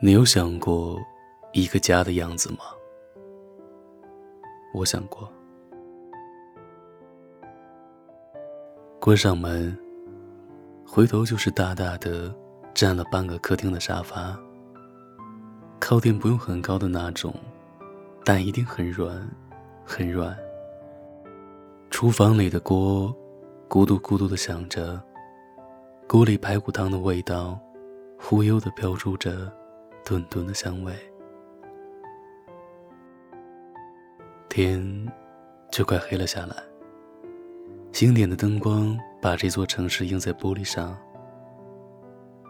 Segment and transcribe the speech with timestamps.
[0.00, 0.98] 你有想过
[1.52, 2.58] 一个家的样子吗？
[4.74, 5.30] 我想过。
[8.98, 9.76] 关上门，
[10.86, 12.34] 回头就是大大的
[12.72, 14.38] 占了半个客厅的沙发，
[15.80, 17.34] 靠垫不用很高的那种，
[18.24, 19.28] 但一定很软，
[19.84, 20.36] 很软。
[21.90, 23.14] 厨房里的锅，
[23.68, 25.00] 咕嘟咕嘟的响着，
[26.08, 27.60] 锅里排骨汤的味道，
[28.22, 29.52] 忽悠的飘出着。
[30.04, 30.92] 顿顿的香味，
[34.48, 35.12] 天
[35.70, 36.56] 就快黑了下来。
[37.92, 40.98] 星点的灯光把这座城市映在玻璃上。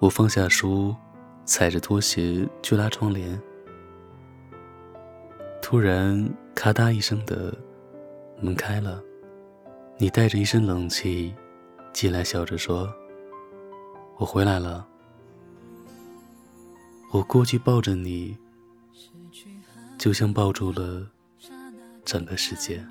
[0.00, 0.96] 我放下书，
[1.44, 3.38] 踩着拖鞋去拉窗帘。
[5.60, 7.54] 突然，咔嗒一声的
[8.40, 9.02] 门开了，
[9.98, 11.34] 你带着一身冷气
[11.92, 12.90] 进来，笑着说
[14.16, 14.88] ：“我回来了。”
[17.14, 18.36] 我过去抱着你，
[19.96, 21.06] 就像抱住了
[22.04, 22.84] 整个世界。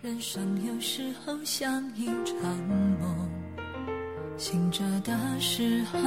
[0.00, 2.56] 人生有时候像一场
[3.00, 3.28] 梦，
[4.38, 5.98] 醒着的时候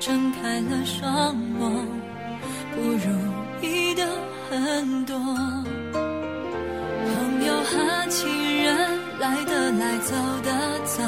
[0.00, 1.86] 睁开了双眸，
[2.74, 4.04] 不如意的
[4.50, 5.16] 很多。
[7.06, 8.28] 朋友和亲
[8.60, 11.00] 人来的来，走的走，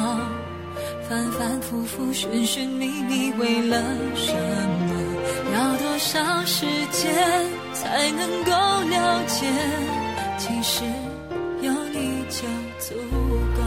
[1.09, 3.83] 反反复复寻寻觅觅，为了
[4.15, 4.33] 什
[4.87, 5.06] 么？
[5.53, 7.13] 要多少时间
[7.73, 9.45] 才能够了解？
[10.37, 10.83] 其实
[11.61, 12.47] 有你就
[12.79, 12.95] 足
[13.55, 13.61] 够。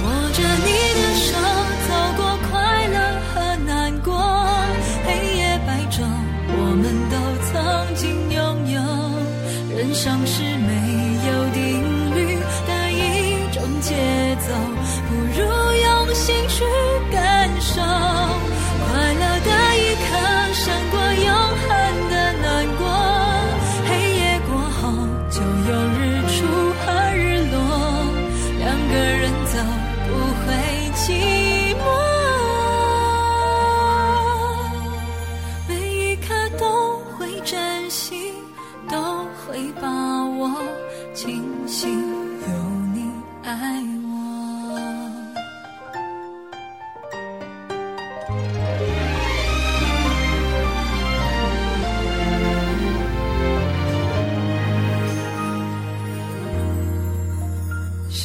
[0.00, 1.26] 握着你的手，
[1.86, 2.52] 走过快
[2.88, 2.96] 乐
[3.28, 3.34] 和
[3.66, 3.68] 难
[4.02, 4.10] 过，
[5.04, 6.02] 黑夜白昼，
[6.50, 7.14] 我们都
[7.48, 7.52] 曾
[7.94, 8.38] 经拥
[8.72, 8.76] 有。
[9.76, 10.42] 人生是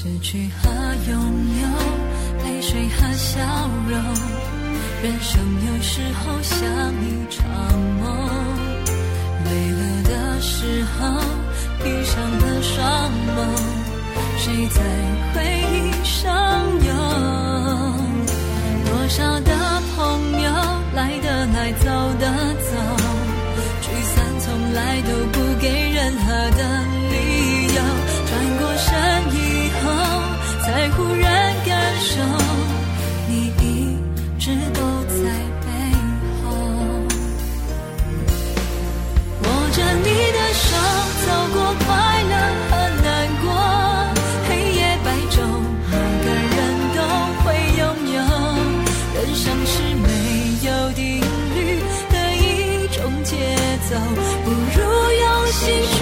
[0.03, 0.69] 失去和
[1.09, 1.15] 拥
[1.61, 1.65] 有，
[2.43, 3.39] 泪水和笑
[3.87, 3.97] 容
[5.01, 6.59] 人生有时候像
[6.99, 7.47] 一场
[8.01, 8.03] 梦，
[9.45, 11.07] 累了的时候
[11.81, 13.39] 闭上了双眸，
[14.39, 14.83] 谁在
[15.33, 15.39] 回
[15.71, 16.33] 忆上
[16.85, 16.91] 游？
[18.85, 20.51] 多少的朋友
[20.93, 21.87] 来的来，走
[22.19, 22.27] 的
[22.59, 22.75] 走，
[23.79, 26.27] 聚散从来都不给任何
[26.57, 26.61] 的
[30.83, 32.19] 才忽然感受，
[33.29, 33.95] 你一
[34.37, 35.31] 直都在
[35.63, 35.67] 背
[36.43, 36.43] 后，
[39.43, 40.75] 握着你的手，
[41.23, 41.87] 走过快
[42.23, 42.35] 乐
[42.67, 42.71] 和
[43.01, 43.07] 难
[43.39, 43.47] 过，
[44.49, 45.39] 黑夜白昼，
[45.89, 45.95] 每
[46.25, 46.59] 个人
[46.97, 46.99] 都
[47.39, 47.45] 会
[47.77, 47.81] 拥
[48.15, 48.19] 有。
[49.15, 49.71] 人生是
[50.03, 50.05] 没
[50.67, 51.01] 有定
[51.55, 51.79] 律
[52.11, 52.43] 的一
[52.89, 53.31] 种节
[53.89, 53.95] 奏，
[54.43, 54.77] 不如
[55.21, 55.92] 用心。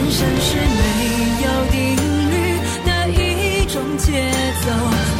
[0.00, 1.96] 人生是没有定
[2.30, 2.56] 律
[2.86, 4.30] 的一种节
[4.64, 5.17] 奏。